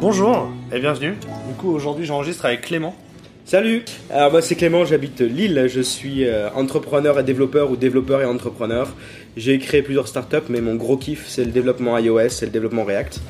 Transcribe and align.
Bonjour 0.00 0.48
et 0.72 0.78
bienvenue. 0.78 1.16
Du 1.48 1.54
coup, 1.58 1.70
aujourd'hui, 1.70 2.04
j'enregistre 2.04 2.46
avec 2.46 2.62
Clément. 2.62 2.94
Salut 3.44 3.82
Alors 4.10 4.30
moi 4.30 4.42
c'est 4.42 4.56
Clément, 4.56 4.84
j'habite 4.84 5.22
Lille, 5.22 5.68
je 5.68 5.80
suis 5.80 6.26
euh, 6.26 6.50
entrepreneur 6.54 7.18
et 7.18 7.24
développeur 7.24 7.70
ou 7.70 7.76
développeur 7.76 8.20
et 8.20 8.26
entrepreneur. 8.26 8.88
J'ai 9.38 9.58
créé 9.58 9.80
plusieurs 9.80 10.06
startups 10.06 10.50
mais 10.50 10.60
mon 10.60 10.74
gros 10.74 10.98
kiff 10.98 11.26
c'est 11.26 11.46
le 11.46 11.50
développement 11.50 11.96
iOS, 11.96 12.28
c'est 12.28 12.44
le 12.44 12.52
développement 12.52 12.84
React. 12.84 13.20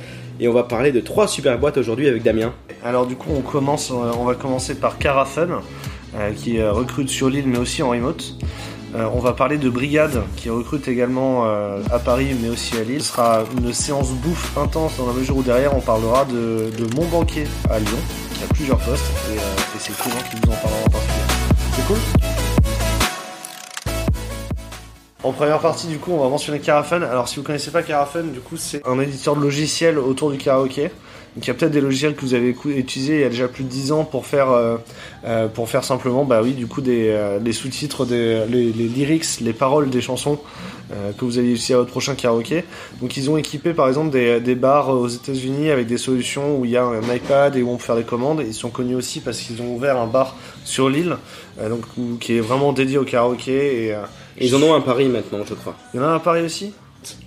Et 0.40 0.48
on 0.48 0.52
va 0.52 0.64
parler 0.64 0.90
de 0.90 0.98
trois 0.98 1.28
super 1.28 1.56
boîtes 1.56 1.78
aujourd'hui 1.78 2.08
avec 2.08 2.24
Damien. 2.24 2.52
Alors 2.84 3.06
du 3.06 3.14
coup, 3.14 3.30
on 3.32 3.42
commence, 3.42 3.92
euh, 3.92 4.10
on 4.18 4.24
va 4.24 4.34
commencer 4.34 4.74
par 4.74 4.98
Carafun, 4.98 5.62
euh, 6.16 6.30
qui 6.32 6.60
recrute 6.60 7.08
sur 7.08 7.30
l'île 7.30 7.46
mais 7.46 7.58
aussi 7.58 7.84
en 7.84 7.90
remote. 7.90 8.34
Euh, 8.94 9.06
on 9.12 9.18
va 9.18 9.34
parler 9.34 9.58
de 9.58 9.68
Brigade, 9.68 10.22
qui 10.36 10.48
recrute 10.48 10.88
également 10.88 11.44
euh, 11.44 11.82
à 11.90 11.98
Paris 11.98 12.34
mais 12.40 12.48
aussi 12.48 12.76
à 12.78 12.84
Lille. 12.84 13.02
Ce 13.02 13.12
sera 13.12 13.44
une 13.58 13.72
séance 13.74 14.12
bouffe 14.12 14.56
intense 14.56 14.96
dans 14.96 15.06
la 15.06 15.12
mesure 15.12 15.36
où 15.36 15.42
derrière 15.42 15.76
on 15.76 15.80
parlera 15.80 16.24
de, 16.24 16.70
Mon 16.96 17.04
Banquier 17.06 17.46
à 17.70 17.78
Lyon, 17.78 17.98
qui 18.34 18.44
a 18.44 18.46
plusieurs 18.46 18.78
postes, 18.78 19.04
et, 19.30 19.38
euh, 19.38 19.42
c'est 19.78 19.94
Clément 19.94 20.16
qui 20.30 20.36
nous 20.36 20.52
en 20.52 20.56
parlera 20.56 20.80
en 20.86 20.90
particulier. 20.90 21.20
C'est 21.76 21.86
cool? 21.86 21.98
En 25.24 25.32
première 25.32 25.58
partie, 25.58 25.88
du 25.88 25.98
coup, 25.98 26.12
on 26.12 26.22
va 26.22 26.28
mentionner 26.30 26.60
Carafun. 26.60 27.02
Alors, 27.02 27.28
si 27.28 27.36
vous 27.36 27.42
connaissez 27.42 27.70
pas 27.70 27.82
Carafun, 27.82 28.22
du 28.22 28.40
coup, 28.40 28.56
c'est 28.56 28.86
un 28.86 28.98
éditeur 29.00 29.36
de 29.36 29.42
logiciels 29.42 29.98
autour 29.98 30.30
du 30.30 30.38
karaoké. 30.38 30.90
Donc, 31.38 31.46
il 31.46 31.48
y 31.48 31.50
a 31.52 31.54
peut-être 31.54 31.70
des 31.70 31.80
logiciels 31.80 32.16
que 32.16 32.22
vous 32.22 32.34
avez 32.34 32.52
utilisés 32.66 33.14
il 33.14 33.20
y 33.20 33.24
a 33.24 33.28
déjà 33.28 33.46
plus 33.46 33.62
de 33.62 33.68
10 33.68 33.92
ans 33.92 34.02
pour 34.02 34.26
faire, 34.26 34.50
euh, 34.50 34.76
euh, 35.24 35.46
pour 35.46 35.68
faire 35.68 35.84
simplement, 35.84 36.24
bah 36.24 36.40
oui, 36.42 36.50
du 36.50 36.66
coup, 36.66 36.80
des, 36.80 37.10
euh, 37.10 37.38
les 37.38 37.52
sous-titres, 37.52 38.04
des, 38.06 38.44
les, 38.48 38.72
les 38.72 38.88
lyrics, 38.88 39.24
les 39.40 39.52
paroles 39.52 39.88
des 39.88 40.00
chansons 40.00 40.40
euh, 40.92 41.12
que 41.16 41.24
vous 41.24 41.38
allez 41.38 41.50
utiliser 41.52 41.74
à 41.74 41.76
votre 41.76 41.92
prochain 41.92 42.16
karaoké. 42.16 42.64
Donc, 43.00 43.16
ils 43.16 43.30
ont 43.30 43.36
équipé, 43.36 43.72
par 43.72 43.86
exemple, 43.86 44.10
des, 44.10 44.40
des 44.40 44.56
bars 44.56 44.88
aux 44.88 45.06
États-Unis 45.06 45.70
avec 45.70 45.86
des 45.86 45.96
solutions 45.96 46.58
où 46.58 46.64
il 46.64 46.72
y 46.72 46.76
a 46.76 46.82
un 46.82 47.02
iPad 47.14 47.54
et 47.54 47.62
où 47.62 47.70
on 47.70 47.76
peut 47.76 47.84
faire 47.84 47.94
des 47.94 48.02
commandes. 48.02 48.42
Ils 48.44 48.52
sont 48.52 48.70
connus 48.70 48.96
aussi 48.96 49.20
parce 49.20 49.38
qu'ils 49.38 49.62
ont 49.62 49.72
ouvert 49.76 49.96
un 49.96 50.08
bar 50.08 50.34
sur 50.64 50.88
l'île, 50.90 51.18
euh, 51.60 51.68
donc 51.68 51.82
où- 51.96 52.16
qui 52.18 52.36
est 52.36 52.40
vraiment 52.40 52.72
dédié 52.72 52.98
au 52.98 53.04
karaoké. 53.04 53.84
Et 53.86 53.94
euh, 53.94 54.00
Et 54.38 54.46
ils 54.46 54.56
en 54.56 54.62
ont 54.64 54.74
un 54.74 54.78
à 54.78 54.80
Paris 54.80 55.06
maintenant 55.06 55.38
je 55.48 55.54
crois. 55.54 55.76
il 55.94 55.98
y 55.98 56.00
en 56.00 56.02
a 56.02 56.08
un 56.08 56.16
à 56.16 56.20
Paris 56.20 56.42
aussi? 56.42 56.72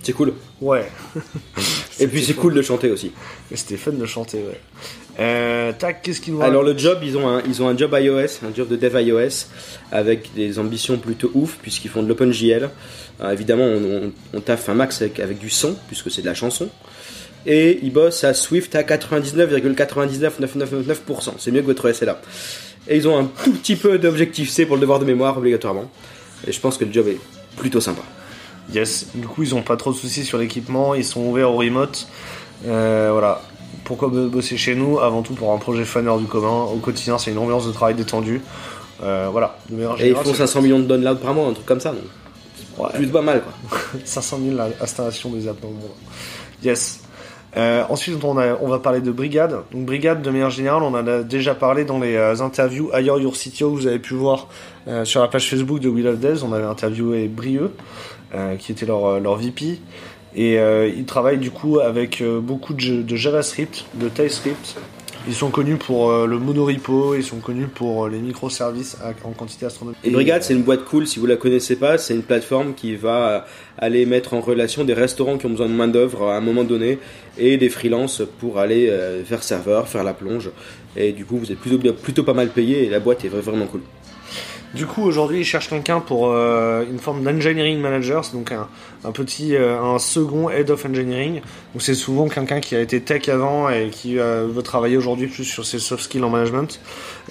C'est 0.02 0.12
cool. 0.12 0.34
Ouais. 0.60 0.86
Et 2.00 2.06
puis 2.06 2.24
c'est 2.24 2.34
cool 2.34 2.54
de 2.54 2.62
chanter 2.62 2.90
aussi. 2.90 3.12
C'était 3.54 3.76
fun 3.76 3.92
de 3.92 4.06
chanter, 4.06 4.38
ouais. 4.38 4.60
Euh, 5.20 5.72
tac, 5.78 6.02
qu'est-ce 6.02 6.20
qu'il 6.20 6.34
nous 6.34 6.42
Alors 6.42 6.62
le 6.62 6.76
job, 6.76 6.98
ils 7.02 7.16
ont 7.18 7.28
un, 7.28 7.42
ils 7.46 7.62
ont 7.62 7.68
un 7.68 7.76
job 7.76 7.94
iOS, 7.98 8.44
un 8.46 8.54
job 8.54 8.68
de 8.68 8.76
dev 8.76 9.00
iOS, 9.00 9.46
avec 9.90 10.34
des 10.34 10.58
ambitions 10.58 10.96
plutôt 10.96 11.30
ouf, 11.34 11.58
puisqu'ils 11.60 11.90
font 11.90 12.02
de 12.02 12.08
l'OpenJL. 12.08 12.70
Euh, 13.20 13.30
évidemment, 13.30 13.64
on, 13.64 14.06
on, 14.06 14.12
on 14.34 14.40
taffe 14.40 14.68
un 14.68 14.74
max 14.74 15.02
avec, 15.02 15.20
avec 15.20 15.38
du 15.38 15.50
son, 15.50 15.76
puisque 15.88 16.10
c'est 16.10 16.22
de 16.22 16.26
la 16.26 16.34
chanson. 16.34 16.68
Et 17.44 17.80
ils 17.82 17.92
bossent 17.92 18.24
à 18.24 18.34
Swift 18.34 18.74
à 18.74 18.82
99,99999%. 18.82 21.34
C'est 21.38 21.50
mieux 21.50 21.60
que 21.60 21.66
votre 21.66 21.92
SLA. 21.92 22.20
Et 22.88 22.96
ils 22.96 23.06
ont 23.08 23.18
un 23.18 23.30
tout 23.44 23.52
petit 23.52 23.76
peu 23.76 23.98
d'objectif 23.98 24.50
C 24.50 24.66
pour 24.66 24.76
le 24.76 24.80
devoir 24.80 24.98
de 24.98 25.04
mémoire, 25.04 25.38
obligatoirement. 25.38 25.90
Et 26.46 26.52
je 26.52 26.60
pense 26.60 26.78
que 26.78 26.84
le 26.84 26.92
job 26.92 27.08
est 27.08 27.18
plutôt 27.56 27.80
sympa. 27.80 28.02
Yes. 28.72 29.08
Du 29.14 29.26
coup, 29.26 29.42
ils 29.42 29.54
ont 29.54 29.62
pas 29.62 29.76
trop 29.76 29.92
de 29.92 29.96
soucis 29.96 30.24
sur 30.24 30.38
l'équipement, 30.38 30.94
ils 30.94 31.04
sont 31.04 31.20
ouverts 31.20 31.50
au 31.50 31.56
remote. 31.56 32.06
Euh, 32.66 33.08
voilà. 33.12 33.42
Pourquoi 33.84 34.08
bo- 34.08 34.28
bosser 34.28 34.56
chez 34.56 34.74
nous 34.74 35.00
Avant 35.00 35.22
tout 35.22 35.34
pour 35.34 35.52
un 35.52 35.58
projet 35.58 35.84
hors 36.06 36.18
du 36.18 36.26
commun. 36.26 36.64
Au 36.72 36.76
quotidien, 36.76 37.18
c'est 37.18 37.32
une 37.32 37.38
ambiance 37.38 37.66
de 37.66 37.72
travail 37.72 37.94
détendue. 37.94 38.40
Euh, 39.02 39.28
voilà. 39.32 39.56
De 39.68 39.74
manière 39.76 40.00
Et 40.00 40.10
ils 40.10 40.14
font 40.14 40.22
c'est 40.26 40.34
500 40.34 40.62
millions 40.62 40.78
de 40.78 40.84
downloads 40.84 41.16
par 41.16 41.34
mois, 41.34 41.48
un 41.48 41.52
truc 41.52 41.66
comme 41.66 41.80
ça. 41.80 41.90
Donc, 41.90 42.02
Ouais. 42.78 42.88
plus 42.94 43.08
pas 43.08 43.20
mal, 43.20 43.42
quoi. 43.42 43.78
500 44.04 44.38
000 44.48 44.58
installations 44.80 45.28
des 45.30 45.46
apps 45.48 45.60
dans 45.60 45.68
le 45.68 45.74
monde. 45.74 45.90
Yes. 46.64 47.01
Euh, 47.56 47.84
ensuite, 47.90 48.22
on, 48.24 48.34
va 48.34 48.78
parler 48.78 49.00
de 49.00 49.10
Brigade. 49.10 49.62
Donc, 49.72 49.84
Brigade, 49.84 50.22
de 50.22 50.30
manière 50.30 50.50
générale, 50.50 50.82
on 50.82 50.94
en 50.94 51.06
a 51.06 51.22
déjà 51.22 51.54
parlé 51.54 51.84
dans 51.84 51.98
les 51.98 52.16
euh, 52.16 52.40
interviews 52.40 52.90
ailleurs 52.92 53.20
Your 53.20 53.32
que 53.32 53.64
vous 53.64 53.86
avez 53.86 53.98
pu 53.98 54.14
voir 54.14 54.48
euh, 54.88 55.04
sur 55.04 55.20
la 55.20 55.28
page 55.28 55.48
Facebook 55.48 55.80
de 55.80 55.88
Will 55.88 56.06
of 56.06 56.18
Devs. 56.18 56.44
On 56.44 56.52
avait 56.52 56.64
interviewé 56.64 57.28
Brieux, 57.28 57.72
euh, 58.34 58.56
qui 58.56 58.72
était 58.72 58.86
leur, 58.86 59.20
leur 59.20 59.36
VP. 59.36 59.80
Et 60.34 60.56
ils 60.56 61.04
travaillent 61.04 61.36
du 61.36 61.50
coup 61.50 61.78
avec 61.80 62.24
beaucoup 62.40 62.72
de 62.72 63.16
JavaScript, 63.16 63.84
de 63.92 64.08
TypeScript. 64.08 64.78
Ils 65.28 65.34
sont 65.34 65.50
connus 65.50 65.76
pour 65.76 66.10
euh, 66.10 66.26
le 66.26 66.38
monorepo, 66.38 67.14
ils 67.14 67.22
sont 67.22 67.38
connus 67.38 67.68
pour 67.68 68.06
euh, 68.06 68.08
les 68.10 68.18
microservices 68.18 68.96
en 69.24 69.30
quantité 69.30 69.66
astronomique. 69.66 69.98
Et 70.02 70.10
Brigade, 70.10 70.42
c'est 70.42 70.52
une 70.52 70.62
boîte 70.62 70.84
cool, 70.84 71.06
si 71.06 71.20
vous 71.20 71.26
la 71.26 71.36
connaissez 71.36 71.76
pas, 71.76 71.96
c'est 71.96 72.14
une 72.14 72.22
plateforme 72.24 72.74
qui 72.74 72.96
va 72.96 73.28
euh, 73.28 73.40
aller 73.78 74.04
mettre 74.04 74.34
en 74.34 74.40
relation 74.40 74.82
des 74.82 74.94
restaurants 74.94 75.38
qui 75.38 75.46
ont 75.46 75.50
besoin 75.50 75.68
de 75.68 75.74
main 75.74 75.86
d'œuvre 75.86 76.28
à 76.28 76.36
un 76.36 76.40
moment 76.40 76.64
donné 76.64 76.98
et 77.38 77.56
des 77.56 77.68
freelances 77.68 78.22
pour 78.40 78.58
aller 78.58 78.92
faire 79.24 79.42
serveur, 79.42 79.88
faire 79.88 80.04
la 80.04 80.12
plonge. 80.12 80.50
Et 80.96 81.12
du 81.12 81.24
coup, 81.24 81.38
vous 81.38 81.50
êtes 81.50 81.58
plutôt, 81.58 82.22
pas 82.24 82.34
mal 82.34 82.48
payé 82.48 82.84
et 82.84 82.90
la 82.90 83.00
boîte 83.00 83.24
est 83.24 83.28
vra- 83.28 83.40
vraiment 83.40 83.66
cool. 83.66 83.80
Du 84.74 84.86
coup, 84.86 85.02
aujourd'hui, 85.02 85.40
ils 85.40 85.44
cherchent 85.44 85.68
quelqu'un 85.68 86.00
pour 86.00 86.28
euh, 86.28 86.84
une 86.90 86.98
forme 86.98 87.22
d'engineering 87.22 87.78
manager, 87.78 88.24
c'est 88.24 88.32
donc 88.32 88.52
un, 88.52 89.12
petit, 89.12 89.54
euh, 89.54 89.78
un 89.78 89.98
second 89.98 90.48
head 90.48 90.70
of 90.70 90.86
engineering. 90.86 91.42
Donc 91.74 91.82
c'est 91.82 91.94
souvent 91.94 92.26
quelqu'un 92.28 92.60
qui 92.60 92.74
a 92.74 92.80
été 92.80 93.02
tech 93.02 93.28
avant 93.28 93.68
et 93.68 93.90
qui 93.90 94.18
euh, 94.18 94.46
veut 94.50 94.62
travailler 94.62 94.96
aujourd'hui 94.96 95.26
plus 95.26 95.44
sur 95.44 95.66
ses 95.66 95.78
soft 95.78 96.04
skills 96.04 96.24
en 96.24 96.30
management. 96.30 96.80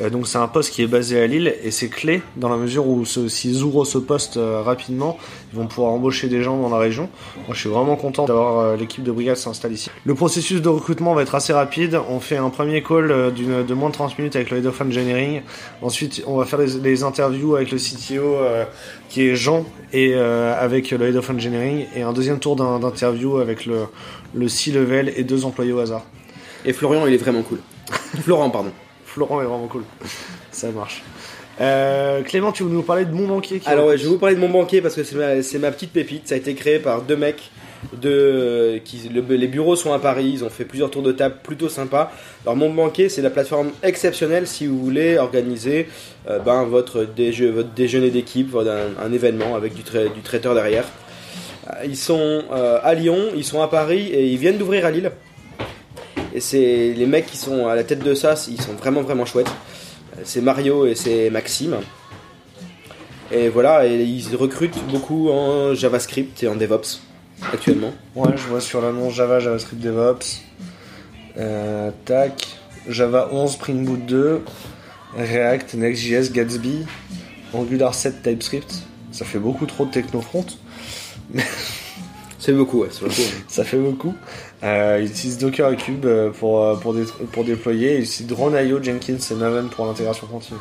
Euh, 0.01 0.11
donc 0.11 0.27
c'est 0.27 0.37
un 0.37 0.47
poste 0.47 0.71
qui 0.71 0.83
est 0.83 0.87
basé 0.87 1.19
à 1.19 1.25
Lille 1.25 1.55
et 1.63 1.71
c'est 1.71 1.89
clé 1.89 2.21
dans 2.37 2.49
la 2.49 2.57
mesure 2.57 2.87
où 2.87 3.05
s'ils 3.05 3.63
ouvrent 3.63 3.85
ce 3.85 3.97
poste 3.97 4.37
euh, 4.37 4.61
rapidement, 4.61 5.17
ils 5.53 5.57
vont 5.59 5.67
pouvoir 5.67 5.91
embaucher 5.93 6.27
des 6.27 6.43
gens 6.43 6.57
dans 6.61 6.69
la 6.69 6.77
région. 6.77 7.09
Moi, 7.35 7.47
je 7.53 7.59
suis 7.59 7.69
vraiment 7.69 7.95
content 7.95 8.25
d'avoir 8.25 8.59
euh, 8.59 8.75
l'équipe 8.77 9.03
de 9.03 9.11
brigade 9.11 9.35
s'installe 9.37 9.73
ici. 9.73 9.89
Le 10.05 10.15
processus 10.15 10.61
de 10.61 10.69
recrutement 10.69 11.13
va 11.13 11.21
être 11.23 11.35
assez 11.35 11.51
rapide. 11.53 11.99
On 12.09 12.19
fait 12.19 12.37
un 12.37 12.49
premier 12.49 12.81
call 12.81 13.11
euh, 13.11 13.31
d'une 13.31 13.65
de 13.65 13.73
moins 13.73 13.89
de 13.89 13.93
30 13.93 14.17
minutes 14.17 14.35
avec 14.35 14.49
le 14.49 14.57
head 14.59 14.65
of 14.65 14.79
engineering. 14.81 15.41
Ensuite, 15.81 16.23
on 16.27 16.37
va 16.37 16.45
faire 16.45 16.59
les, 16.59 16.79
les 16.79 17.03
interviews 17.03 17.55
avec 17.55 17.71
le 17.71 17.77
CTO 17.77 18.23
euh, 18.35 18.65
qui 19.09 19.27
est 19.27 19.35
Jean 19.35 19.65
et 19.93 20.13
euh, 20.15 20.53
avec 20.57 20.91
le 20.91 21.05
head 21.07 21.15
of 21.15 21.29
engineering 21.29 21.85
et 21.95 22.01
un 22.01 22.13
deuxième 22.13 22.39
tour 22.39 22.55
d'un- 22.55 22.79
d'interview 22.79 23.37
avec 23.39 23.65
le, 23.65 23.85
le 24.33 24.47
C-level 24.47 25.11
et 25.17 25.23
deux 25.23 25.43
employés 25.45 25.73
au 25.73 25.79
hasard. 25.79 26.03
Et 26.63 26.73
Florian, 26.73 27.05
il 27.07 27.13
est 27.13 27.17
vraiment 27.17 27.41
cool. 27.41 27.59
Florent, 28.23 28.49
pardon. 28.49 28.71
Florent 29.05 29.41
est 29.41 29.45
vraiment 29.45 29.67
cool. 29.67 29.83
Ça 30.51 30.69
marche. 30.71 31.03
Euh, 31.61 32.21
Clément, 32.23 32.51
tu 32.51 32.63
veux 32.63 32.69
nous 32.69 32.81
parler 32.81 33.05
de 33.05 33.11
mon 33.13 33.27
banquier 33.27 33.59
qui 33.59 33.69
Alors 33.69 33.85
ouais, 33.87 33.97
je 33.97 34.03
vais 34.03 34.09
vous 34.09 34.17
parler 34.17 34.35
de 34.35 34.39
mon 34.41 34.49
banquier 34.49 34.81
parce 34.81 34.95
que 34.95 35.03
c'est 35.03 35.59
ma, 35.59 35.71
petite 35.71 35.91
pépite. 35.93 36.27
Ça 36.27 36.35
a 36.35 36.37
été 36.37 36.53
créé 36.55 36.79
par 36.79 37.01
deux 37.03 37.15
mecs 37.15 37.51
de 37.99 38.79
qui 38.83 39.09
le- 39.09 39.21
les 39.35 39.47
bureaux 39.47 39.75
sont 39.75 39.93
à 39.93 39.99
Paris. 39.99 40.31
Ils 40.33 40.43
ont 40.43 40.49
fait 40.49 40.65
plusieurs 40.65 40.89
tours 40.89 41.03
de 41.03 41.11
table 41.11 41.35
plutôt 41.43 41.69
sympas. 41.69 42.11
Alors 42.45 42.55
mon 42.55 42.73
banquier, 42.73 43.09
c'est 43.09 43.21
la 43.21 43.29
plateforme 43.29 43.71
exceptionnelle 43.83 44.47
si 44.47 44.65
vous 44.65 44.79
voulez 44.79 45.17
organiser 45.17 45.87
euh, 46.29 46.39
ben, 46.39 46.63
votre, 46.63 47.03
déje- 47.05 47.49
votre 47.49 47.69
déjeuner 47.69 48.09
d'équipe, 48.09 48.55
un, 48.55 49.03
un 49.03 49.13
événement 49.13 49.55
avec 49.55 49.73
du, 49.75 49.83
trai- 49.83 50.09
du 50.09 50.21
traiteur 50.21 50.55
derrière. 50.55 50.85
Euh, 51.69 51.85
Ils 51.85 51.97
sont 51.97 52.43
euh, 52.51 52.79
à 52.81 52.93
Lyon, 52.95 53.19
ils 53.35 53.43
sont 53.45 53.61
à 53.61 53.67
Paris 53.67 54.07
et 54.11 54.25
ils 54.27 54.37
viennent 54.37 54.57
d'ouvrir 54.57 54.85
à 54.85 54.91
Lille. 54.91 55.11
Et 56.33 56.39
c'est 56.39 56.93
les 56.95 57.05
mecs 57.05 57.25
qui 57.25 57.37
sont 57.37 57.67
à 57.67 57.75
la 57.75 57.83
tête 57.83 58.03
de 58.03 58.13
ça, 58.15 58.35
ils 58.49 58.61
sont 58.61 58.73
vraiment 58.73 59.01
vraiment 59.01 59.25
chouettes. 59.25 59.51
C'est 60.23 60.41
Mario 60.41 60.85
et 60.85 60.95
c'est 60.95 61.29
Maxime. 61.29 61.77
Et 63.31 63.49
voilà, 63.49 63.85
ils 63.85 64.35
recrutent 64.35 64.83
beaucoup 64.89 65.29
en 65.29 65.73
JavaScript 65.73 66.43
et 66.43 66.47
en 66.47 66.55
DevOps 66.55 67.01
actuellement. 67.51 67.93
Ouais, 68.15 68.31
je 68.35 68.47
vois 68.47 68.61
sur 68.61 68.81
l'annonce 68.81 69.13
Java, 69.13 69.39
JavaScript 69.39 69.81
DevOps. 69.81 70.41
Euh, 71.37 71.91
tac. 72.05 72.57
Java 72.87 73.29
11, 73.31 73.51
Spring 73.51 73.85
Boot 73.85 74.05
2. 74.05 74.41
React, 75.15 75.75
Next.js, 75.75 76.31
Gatsby. 76.31 76.85
Angular 77.53 77.93
7, 77.93 78.21
TypeScript. 78.23 78.83
Ça 79.11 79.25
fait 79.25 79.39
beaucoup 79.39 79.65
trop 79.65 79.85
de 79.85 79.91
technofront. 79.91 80.45
C'est 82.43 82.53
beaucoup, 82.53 82.81
ouais, 82.81 82.87
c'est 82.91 83.01
beaucoup. 83.01 83.21
Ça 83.47 83.63
fait 83.63 83.77
beaucoup. 83.77 84.15
Euh, 84.63 84.99
ils 85.01 85.09
utilisent 85.11 85.37
Docker 85.37 85.71
et 85.71 85.77
Cube 85.77 86.05
euh, 86.05 86.31
pour, 86.31 86.59
euh, 86.63 86.75
pour, 86.75 86.93
dé- 86.95 87.05
pour 87.31 87.43
déployer. 87.45 87.97
Ils 87.97 88.03
utilisent 88.03 88.27
Drone.io, 88.27 88.81
Jenkins 88.81 89.17
et 89.29 89.33
Maven 89.35 89.69
pour 89.69 89.85
l'intégration 89.85 90.25
continue. 90.25 90.59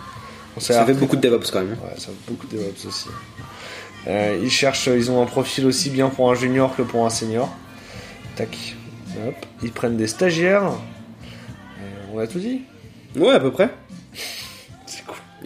On 0.56 0.61
Ça 0.61 0.85
fait 0.85 0.93
beaucoup 0.93 1.17
de 1.17 1.23
DevOps 1.23 1.50
quand 1.50 1.61
même. 1.61 1.71
Ouais, 1.71 1.94
ça 1.97 2.09
fait 2.09 2.31
beaucoup 2.32 2.47
de 2.49 2.56
DevOps 2.59 2.87
aussi. 2.87 3.09
Euh, 4.09 4.38
ils 4.43 4.50
cherchent, 4.50 4.88
ils 4.88 5.11
ont 5.11 5.23
un 5.23 5.27
profil 5.27 5.65
aussi 5.67 5.88
bien 5.91 6.09
pour 6.11 6.31
un 6.31 6.35
junior 6.35 6.77
que 6.77 6.82
pour 6.82 7.06
un 7.06 7.11
senior. 7.11 7.49
Tac. 8.37 8.76
Hop. 9.26 9.35
Ils 9.62 9.73
prennent 9.73 9.97
des 9.97 10.06
stagiaires. 10.06 10.65
Euh, 10.65 11.87
on 12.12 12.19
a 12.19 12.26
tout 12.26 12.38
dit? 12.41 12.61
Ouais, 13.17 13.33
à 13.33 13.41
peu 13.41 13.50
près. 13.50 13.71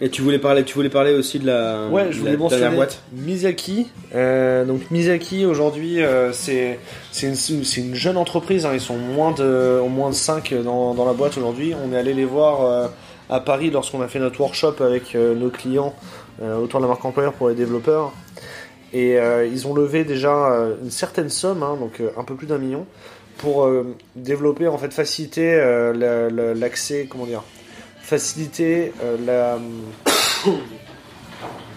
Et 0.01 0.09
tu 0.09 0.21
voulais 0.21 0.39
parler, 0.39 0.63
tu 0.65 0.73
voulais 0.73 0.89
parler 0.89 1.13
aussi 1.13 1.39
de 1.39 1.45
la, 1.47 1.87
Ouais, 1.89 2.07
je 2.09 2.15
de 2.15 2.19
voulais 2.19 2.31
la 2.33 2.37
mentionner 2.37 2.75
boîte. 2.75 3.01
Mizaki. 3.13 3.87
Euh, 4.13 4.65
donc 4.65 4.91
Mizaki 4.91 5.45
aujourd'hui, 5.45 6.03
euh, 6.03 6.33
c'est 6.33 6.79
c'est 7.11 7.27
une, 7.77 7.95
jeune 7.95 8.17
entreprise. 8.17 8.65
hein. 8.65 8.71
Ils 8.73 8.81
sont 8.81 8.97
moins 8.97 9.31
de 9.31 9.79
au 9.81 9.87
moins 9.87 10.09
de 10.09 10.15
5 10.15 10.53
dans, 10.63 10.93
dans 10.93 11.05
la 11.05 11.13
boîte 11.13 11.37
aujourd'hui. 11.37 11.73
On 11.85 11.93
est 11.93 11.97
allé 11.97 12.13
les 12.13 12.25
voir 12.25 12.65
euh, 12.65 12.87
à 13.29 13.39
Paris 13.39 13.69
lorsqu'on 13.71 14.01
a 14.01 14.07
fait 14.09 14.19
notre 14.19 14.39
workshop 14.41 14.75
avec 14.81 15.15
euh, 15.15 15.33
nos 15.33 15.49
clients 15.49 15.93
autour 16.61 16.81
de 16.81 16.83
la 16.85 16.89
marque 16.89 17.05
employeur 17.05 17.31
pour 17.31 17.47
les 17.47 17.55
développeurs. 17.55 18.11
Et 18.91 19.15
ils 19.51 19.67
ont 19.67 19.73
levé 19.73 20.03
déjà 20.03 20.67
une 20.83 20.91
certaine 20.91 21.29
somme, 21.29 21.63
hein, 21.63 21.77
donc 21.79 22.01
un 22.17 22.23
peu 22.25 22.35
plus 22.35 22.47
d'un 22.47 22.57
million. 22.57 22.85
pour 23.37 23.69
développer 24.17 24.67
en 24.67 24.77
fait 24.77 24.93
faciliter 24.93 25.55
la- 25.55 26.29
la- 26.29 26.53
l'accès 26.53 27.07
comment 27.09 27.25
dire 27.25 27.41
faciliter 28.05 28.93
euh, 29.03 29.17
la 29.25 29.59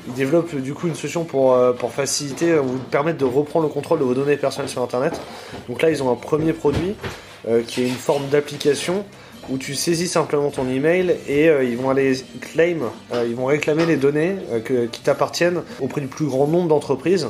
ils 0.08 0.14
développent 0.14 0.54
du 0.56 0.74
coup 0.74 0.88
une 0.88 0.94
solution 0.94 1.24
pour, 1.24 1.54
euh, 1.54 1.72
pour 1.72 1.92
faciliter 1.92 2.50
euh, 2.52 2.62
permettre 2.90 3.18
de 3.18 3.24
reprendre 3.24 3.66
le 3.66 3.72
contrôle 3.72 3.98
de 3.98 4.04
vos 4.04 4.14
données 4.14 4.36
personnelles 4.36 4.70
sur 4.70 4.82
internet 4.82 5.18
donc 5.68 5.82
là 5.82 5.90
ils 5.90 6.02
ont 6.02 6.10
un 6.10 6.16
premier 6.16 6.52
produit 6.52 6.94
euh, 7.48 7.62
qui 7.66 7.82
est 7.82 7.88
une 7.88 7.94
forme 7.94 8.26
d'application 8.28 9.04
où 9.48 9.56
tu 9.56 9.74
saisis 9.74 10.08
simplement 10.08 10.50
ton 10.50 10.68
email 10.68 11.16
et 11.26 11.46
ils 11.46 11.78
vont 11.78 11.88
aller 11.88 12.12
claim, 12.42 12.80
ils 13.26 13.34
vont 13.34 13.46
réclamer 13.46 13.86
les 13.86 13.96
données 13.96 14.36
qui 14.92 15.00
t'appartiennent 15.00 15.62
auprès 15.80 16.02
du 16.02 16.06
plus 16.06 16.26
grand 16.26 16.46
nombre 16.46 16.68
d'entreprises, 16.68 17.28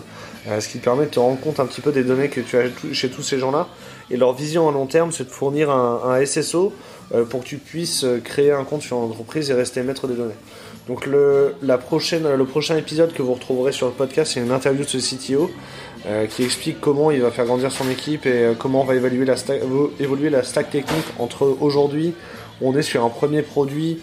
ce 0.58 0.68
qui 0.68 0.80
te 0.80 0.84
permet 0.84 1.04
de 1.04 1.10
te 1.10 1.20
rendre 1.20 1.38
compte 1.38 1.60
un 1.60 1.66
petit 1.66 1.80
peu 1.80 1.92
des 1.92 2.02
données 2.02 2.28
que 2.28 2.40
tu 2.40 2.58
as 2.58 2.64
chez 2.92 3.08
tous 3.08 3.22
ces 3.22 3.38
gens-là. 3.38 3.68
Et 4.10 4.16
leur 4.16 4.32
vision 4.32 4.68
à 4.68 4.72
long 4.72 4.86
terme, 4.86 5.12
c'est 5.12 5.24
de 5.24 5.30
fournir 5.30 5.70
un, 5.70 6.24
SSO 6.24 6.72
pour 7.28 7.40
que 7.40 7.46
tu 7.46 7.56
puisses 7.56 8.04
euh, 8.04 8.20
créer 8.20 8.52
un 8.52 8.64
compte 8.64 8.82
sur 8.82 8.98
l'entreprise 8.98 9.50
et 9.50 9.54
rester 9.54 9.82
maître 9.82 10.06
des 10.06 10.14
données. 10.14 10.34
Donc 10.88 11.06
le, 11.06 11.54
la 11.62 11.78
prochaine, 11.78 12.32
le 12.34 12.44
prochain 12.44 12.76
épisode 12.76 13.12
que 13.12 13.22
vous 13.22 13.34
retrouverez 13.34 13.72
sur 13.72 13.86
le 13.86 13.92
podcast, 13.92 14.32
c'est 14.34 14.40
une 14.40 14.52
interview 14.52 14.84
de 14.84 14.88
ce 14.88 14.98
CTO 14.98 15.50
euh, 16.06 16.26
qui 16.26 16.44
explique 16.44 16.80
comment 16.80 17.10
il 17.10 17.20
va 17.20 17.30
faire 17.30 17.44
grandir 17.44 17.70
son 17.70 17.88
équipe 17.90 18.24
et 18.26 18.44
euh, 18.44 18.54
comment 18.58 18.84
va 18.84 18.94
évaluer 18.94 19.24
la 19.26 19.36
stack, 19.36 19.60
évoluer 20.00 20.30
la 20.30 20.42
stack 20.42 20.70
technique 20.70 21.04
entre 21.18 21.56
aujourd'hui, 21.60 22.14
où 22.60 22.70
on 22.70 22.76
est 22.76 22.82
sur 22.82 23.04
un 23.04 23.10
premier 23.10 23.42
produit, 23.42 24.00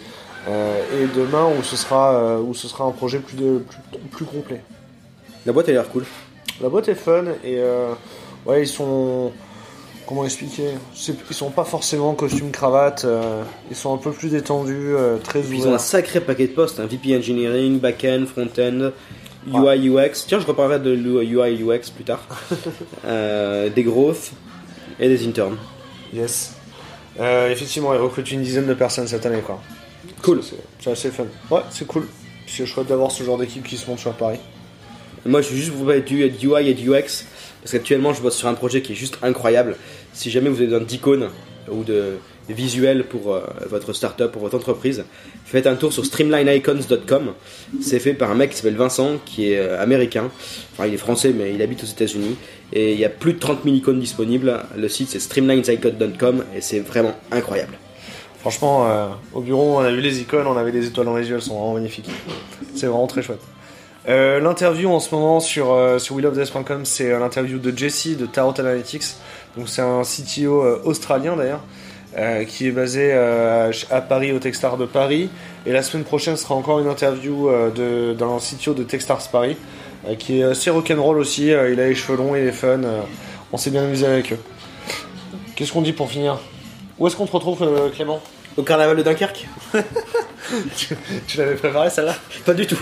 euh, 0.48 0.80
et 1.02 1.06
demain 1.16 1.46
où 1.46 1.62
ce 1.62 1.76
sera, 1.76 2.14
euh, 2.14 2.38
où 2.38 2.54
ce 2.54 2.68
sera 2.68 2.84
un 2.84 2.92
projet 2.92 3.18
plus, 3.18 3.36
de, 3.36 3.64
plus, 3.90 3.98
plus 4.08 4.24
complet. 4.24 4.60
La 5.44 5.52
boîte 5.52 5.68
a 5.68 5.72
l'air 5.72 5.88
cool. 5.88 6.04
La 6.60 6.68
boîte 6.68 6.88
est 6.88 6.94
fun 6.94 7.24
et 7.44 7.58
euh, 7.58 7.92
ouais, 8.46 8.62
ils 8.62 8.68
sont. 8.68 9.32
Comment 10.06 10.24
expliquer? 10.24 10.70
Ils 10.94 11.34
sont 11.34 11.50
pas 11.50 11.64
forcément 11.64 12.10
en 12.10 12.14
costume 12.14 12.52
cravate, 12.52 13.04
euh, 13.04 13.42
ils 13.70 13.76
sont 13.76 13.92
un 13.92 13.98
peu 13.98 14.12
plus 14.12 14.28
détendus, 14.28 14.94
euh, 14.94 15.16
très 15.18 15.40
Puis 15.40 15.58
ils 15.58 15.62
ont 15.62 15.64
un 15.64 15.68
ouverts. 15.70 15.80
sacré 15.80 16.20
paquet 16.20 16.46
de 16.46 16.52
postes, 16.52 16.78
un 16.78 16.86
VP 16.86 17.16
Engineering, 17.16 17.80
Backend, 17.80 18.26
Frontend, 18.26 18.92
UI, 19.48 19.88
UX. 19.88 20.26
Tiens, 20.28 20.38
je 20.38 20.46
reparlerai 20.46 20.78
de 20.78 20.90
l'UI, 20.90 21.62
UX 21.62 21.90
plus 21.90 22.04
tard. 22.04 22.24
Euh, 23.04 23.68
des 23.68 23.84
growth 23.84 24.32
et 24.98 25.08
des 25.08 25.26
interns. 25.26 25.56
Yes. 26.12 26.54
Effectivement, 27.18 27.94
ils 27.94 28.00
recrutent 28.00 28.30
une 28.32 28.42
dizaine 28.42 28.66
de 28.66 28.74
personnes 28.74 29.06
cette 29.06 29.24
année, 29.26 29.40
quoi. 29.40 29.60
Cool. 30.22 30.40
C'est 30.80 30.90
assez 30.90 31.10
fun. 31.10 31.26
Ouais, 31.50 31.60
c'est 31.70 31.86
cool. 31.86 32.06
C'est 32.48 32.66
chouette 32.66 32.88
d'avoir 32.88 33.10
ce 33.12 33.22
genre 33.22 33.38
d'équipe 33.38 33.62
qui 33.64 33.76
se 33.76 33.88
monte 33.88 34.00
sur 34.00 34.12
Paris. 34.12 34.38
Moi, 35.24 35.40
je 35.40 35.46
suis 35.48 35.56
juste 35.56 35.72
pour 35.72 35.86
parler 35.86 36.02
du 36.02 36.24
UI 36.48 36.68
et 36.68 36.74
du 36.74 36.90
UX 36.90 37.24
parce 37.66 37.72
qu'actuellement, 37.72 38.14
je 38.14 38.22
bosse 38.22 38.36
sur 38.36 38.46
un 38.46 38.54
projet 38.54 38.80
qui 38.80 38.92
est 38.92 38.94
juste 38.94 39.18
incroyable. 39.22 39.74
Si 40.12 40.30
jamais 40.30 40.48
vous 40.50 40.58
avez 40.58 40.66
besoin 40.66 40.82
d'icônes 40.82 41.30
ou 41.68 41.82
de 41.82 42.12
visuels 42.48 43.02
pour 43.02 43.34
euh, 43.34 43.40
votre 43.68 43.92
startup, 43.92 44.30
pour 44.30 44.42
votre 44.42 44.54
entreprise, 44.54 45.04
faites 45.44 45.66
un 45.66 45.74
tour 45.74 45.92
sur 45.92 46.06
streamlineicons.com. 46.06 47.32
C'est 47.82 47.98
fait 47.98 48.14
par 48.14 48.30
un 48.30 48.36
mec 48.36 48.50
qui 48.50 48.58
s'appelle 48.58 48.76
Vincent, 48.76 49.16
qui 49.24 49.50
est 49.50 49.58
euh, 49.58 49.82
américain. 49.82 50.30
Enfin, 50.74 50.86
il 50.86 50.94
est 50.94 50.96
français, 50.96 51.34
mais 51.36 51.54
il 51.54 51.60
habite 51.60 51.82
aux 51.82 51.88
États-Unis. 51.88 52.36
Et 52.72 52.92
il 52.92 53.00
y 53.00 53.04
a 53.04 53.08
plus 53.08 53.32
de 53.32 53.40
30 53.40 53.64
000 53.64 53.74
icônes 53.74 53.98
disponibles. 53.98 54.60
Le 54.76 54.88
site, 54.88 55.08
c'est 55.08 55.18
streamlineicons.com 55.18 56.44
et 56.54 56.60
c'est 56.60 56.78
vraiment 56.78 57.16
incroyable. 57.32 57.76
Franchement, 58.38 58.88
euh, 58.88 59.08
au 59.34 59.40
bureau, 59.40 59.78
on 59.78 59.80
a 59.80 59.90
vu 59.90 60.00
les 60.00 60.20
icônes, 60.20 60.46
on 60.46 60.56
avait 60.56 60.70
des 60.70 60.86
étoiles 60.86 61.06
dans 61.06 61.16
les 61.16 61.28
yeux, 61.28 61.34
elles 61.34 61.42
sont 61.42 61.58
vraiment 61.58 61.74
magnifiques. 61.74 62.10
C'est 62.76 62.86
vraiment 62.86 63.08
très 63.08 63.22
chouette. 63.22 63.40
Euh, 64.08 64.38
l'interview 64.38 64.88
en 64.90 65.00
ce 65.00 65.12
moment 65.12 65.40
sur, 65.40 65.72
euh, 65.72 65.98
sur 65.98 66.14
willofdeath.com, 66.16 66.84
c'est 66.84 67.10
euh, 67.10 67.18
l'interview 67.18 67.58
de 67.58 67.76
Jesse 67.76 68.16
de 68.16 68.26
Tarot 68.26 68.54
Analytics. 68.58 69.16
Donc 69.56 69.68
c'est 69.68 69.82
un 69.82 70.02
CTO 70.02 70.62
euh, 70.62 70.80
australien 70.84 71.34
d'ailleurs, 71.36 71.62
qui 72.48 72.68
est 72.68 72.70
basé 72.70 73.12
à 73.12 74.00
Paris 74.00 74.32
au 74.32 74.38
Techstars 74.38 74.78
de 74.78 74.86
Paris. 74.86 75.28
Et 75.66 75.72
la 75.72 75.82
semaine 75.82 76.04
prochaine 76.04 76.36
sera 76.36 76.54
encore 76.54 76.80
une 76.80 76.86
interview 76.86 77.50
d'un 77.74 78.38
CTO 78.38 78.72
de 78.72 78.84
Techstars 78.84 79.28
Paris, 79.30 79.58
qui 80.18 80.40
est 80.40 80.44
assez 80.44 80.70
rock'n'roll 80.70 81.18
aussi. 81.18 81.48
il 81.48 81.54
a 81.54 81.88
les 81.88 81.94
cheveux 81.94 82.16
longs, 82.16 82.34
il 82.34 82.46
est 82.46 82.52
fun. 82.52 82.80
on 83.52 83.58
s'est 83.58 83.68
bien 83.68 83.82
amusé 83.84 84.06
avec 84.06 84.32
eux. 84.32 84.38
Qu'est-ce 85.56 85.72
qu'on 85.74 85.82
dit 85.82 85.92
pour 85.92 86.10
finir? 86.10 86.38
Où 86.98 87.06
est-ce 87.06 87.16
qu'on 87.16 87.26
te 87.26 87.32
retrouve, 87.32 87.68
Clément? 87.94 88.22
Au 88.56 88.62
carnaval 88.62 88.96
de 88.96 89.02
Dunkerque? 89.02 89.46
tu, 90.76 90.96
tu 91.26 91.38
l'avais 91.38 91.54
préparé 91.54 91.90
celle-là 91.90 92.14
Pas 92.44 92.54
du 92.54 92.66
tout. 92.66 92.78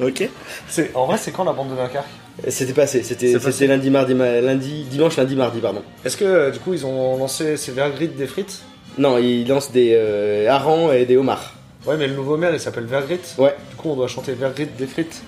Ok. 0.00 0.28
C'est 0.68 0.90
en 0.94 1.06
vrai 1.06 1.16
c'est 1.18 1.30
quand 1.32 1.44
la 1.44 1.52
bande 1.52 1.70
de 1.70 1.76
Dunkerque? 1.76 2.04
C'était 2.48 2.72
passé. 2.74 3.02
C'était 3.02 3.28
C'est 3.28 3.38
passé. 3.38 3.52
c'était 3.52 3.66
lundi, 3.68 3.90
mardi, 3.90 4.14
ma- 4.14 4.40
lundi, 4.40 4.84
dimanche, 4.90 5.16
lundi, 5.16 5.36
mardi, 5.36 5.60
pardon. 5.60 5.82
Est-ce 6.04 6.16
que 6.16 6.24
euh, 6.24 6.50
du 6.50 6.58
coup 6.58 6.74
ils 6.74 6.84
ont 6.84 7.16
lancé 7.16 7.56
ces 7.56 7.72
Vergrit 7.72 8.08
des 8.08 8.26
frites? 8.26 8.60
Non, 8.98 9.18
ils 9.18 9.46
lancent 9.46 9.72
des 9.72 9.92
euh, 9.94 10.48
harengs 10.50 10.92
et 10.92 11.04
des 11.06 11.16
homards. 11.16 11.52
Ouais 11.86 11.96
mais 11.96 12.08
le 12.08 12.14
nouveau 12.14 12.36
maire 12.36 12.52
il 12.52 12.60
s'appelle 12.60 12.84
Vergrit. 12.86 13.20
Ouais. 13.38 13.54
Du 13.70 13.76
coup 13.76 13.90
on 13.90 13.96
doit 13.96 14.08
chanter 14.08 14.32
Vergrit 14.32 14.66
des 14.66 14.86
frites. 14.86 15.22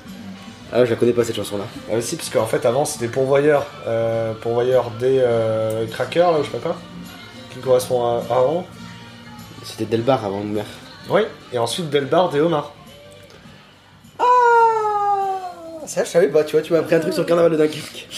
Ah, 0.70 0.84
je 0.84 0.90
la 0.90 0.96
connais 0.96 1.12
pas 1.12 1.24
cette 1.24 1.36
chanson-là. 1.36 1.64
Euh, 1.92 2.00
si 2.02 2.16
parce 2.16 2.28
qu'en 2.28 2.46
fait 2.46 2.66
avant 2.66 2.84
c'était 2.84 3.08
pourvoyeur, 3.08 3.66
euh, 3.86 4.34
pourvoyeur 4.34 4.90
des 5.00 5.18
euh, 5.20 5.86
crackers 5.86 6.30
là 6.32 6.40
ou 6.40 6.42
je 6.42 6.50
sais 6.50 6.58
pas 6.58 6.62
quoi, 6.70 6.76
qui 7.54 7.58
correspond 7.60 8.04
à 8.04 8.22
Aaron. 8.30 8.64
C'était 9.64 9.86
Delbar 9.86 10.24
avant 10.26 10.40
de 10.40 10.46
mère. 10.48 10.66
Oui. 11.08 11.22
Et 11.52 11.58
ensuite 11.58 11.88
Delbar 11.90 12.30
des 12.30 12.40
homards. 12.40 12.72
Ah 14.18 14.24
Ça, 15.86 16.04
je 16.04 16.08
savais 16.10 16.28
pas, 16.28 16.44
tu 16.44 16.52
vois, 16.52 16.62
tu 16.62 16.72
m'as 16.72 16.80
appris 16.80 16.94
un 16.94 17.00
truc 17.00 17.12
sur 17.12 17.22
le 17.22 17.28
carnaval 17.28 17.52
de 17.52 17.56
Dunkerque. 17.56 18.08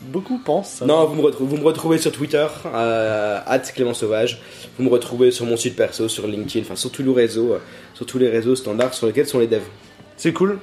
Beaucoup 0.00 0.38
pensent. 0.38 0.76
ça. 0.76 0.86
Non, 0.86 1.06
vous 1.06 1.14
me, 1.14 1.22
retrouvez, 1.22 1.48
vous 1.50 1.56
me 1.56 1.64
retrouvez 1.64 1.98
sur 1.98 2.12
Twitter, 2.12 2.46
euh, 2.66 3.40
Clément 3.74 3.94
Sauvage. 3.94 4.40
Vous 4.78 4.84
me 4.84 4.90
retrouvez 4.90 5.30
sur 5.30 5.44
mon 5.44 5.56
site 5.56 5.76
perso, 5.76 6.08
sur 6.08 6.26
LinkedIn, 6.26 6.64
enfin 6.64 6.76
sur 6.76 6.90
tous 6.90 7.02
les 7.02 7.12
réseaux, 7.12 7.54
euh, 7.54 7.58
sur 7.94 8.06
tous 8.06 8.18
les 8.18 8.28
réseaux 8.28 8.54
standards 8.54 8.94
sur 8.94 9.06
lesquels 9.06 9.26
sont 9.26 9.38
les 9.38 9.46
devs. 9.46 9.62
C'est 10.16 10.32
cool. 10.32 10.60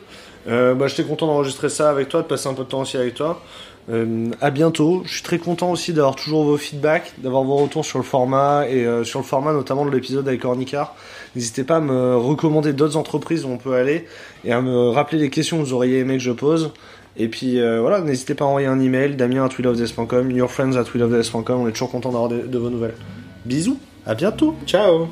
Euh, 0.47 0.75
bah, 0.75 0.87
j'étais 0.87 1.03
content 1.03 1.27
d'enregistrer 1.27 1.69
ça 1.69 1.89
avec 1.89 2.09
toi, 2.09 2.21
de 2.21 2.27
passer 2.27 2.47
un 2.47 2.53
peu 2.53 2.63
de 2.63 2.69
temps 2.69 2.81
aussi 2.81 2.97
avec 2.97 3.15
toi. 3.15 3.41
Euh, 3.89 4.31
à 4.41 4.49
bientôt. 4.49 5.03
Je 5.05 5.13
suis 5.13 5.23
très 5.23 5.37
content 5.37 5.71
aussi 5.71 5.93
d'avoir 5.93 6.15
toujours 6.15 6.43
vos 6.43 6.57
feedbacks, 6.57 7.13
d'avoir 7.19 7.43
vos 7.43 7.55
retours 7.55 7.85
sur 7.85 7.99
le 7.99 8.03
format 8.03 8.67
et 8.67 8.85
euh, 8.85 9.03
sur 9.03 9.19
le 9.19 9.25
format 9.25 9.53
notamment 9.53 9.85
de 9.85 9.91
l'épisode 9.91 10.27
avec 10.27 10.43
Ornicar. 10.43 10.95
N'hésitez 11.35 11.63
pas 11.63 11.77
à 11.77 11.81
me 11.81 12.17
recommander 12.17 12.73
d'autres 12.73 12.97
entreprises 12.97 13.45
où 13.45 13.49
on 13.49 13.57
peut 13.57 13.75
aller 13.75 14.07
et 14.43 14.51
à 14.51 14.61
me 14.61 14.89
rappeler 14.89 15.19
les 15.19 15.29
questions 15.29 15.57
que 15.57 15.63
vous 15.63 15.73
auriez 15.73 15.99
aimé 15.99 16.13
que 16.13 16.23
je 16.23 16.31
pose. 16.31 16.71
Et 17.17 17.27
puis 17.27 17.59
euh, 17.59 17.79
voilà, 17.79 18.01
n'hésitez 18.01 18.33
pas 18.33 18.45
à 18.45 18.47
envoyer 18.47 18.67
un 18.67 18.79
email, 18.79 19.15
damien 19.15 19.45
at 19.45 19.49
willofdes.com, 19.55 20.31
yourfriends 20.31 20.71
willofdes.com. 20.71 21.61
On 21.61 21.67
est 21.67 21.71
toujours 21.71 21.91
content 21.91 22.11
d'avoir 22.11 22.29
de 22.29 22.57
vos 22.57 22.69
nouvelles. 22.69 22.95
Bisous, 23.45 23.77
à 24.05 24.15
bientôt. 24.15 24.55
Ciao 24.65 25.07